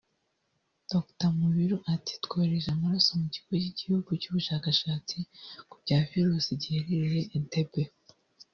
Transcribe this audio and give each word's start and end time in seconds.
Dr 0.91 1.29
Mubiru 1.39 1.77
ati 1.93 2.13
“Twohereje 2.23 2.69
amaraso 2.75 3.11
mu 3.21 3.27
kigo 3.33 3.51
cy’igihugu 3.63 4.09
cy’ubushakashatsi 4.21 5.17
ku 5.69 5.75
bya 5.81 5.97
Virusi 6.09 6.51
giherereye 6.61 7.23
Entebbe 7.37 7.83